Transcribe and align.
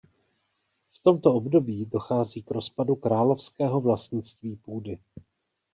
V 0.91 0.99
tomto 0.99 1.33
období 1.33 1.85
dochází 1.85 2.43
k 2.43 2.51
rozpadu 2.51 2.95
královského 2.95 3.81
vlastnictví 3.81 4.55
půdy. 4.55 4.97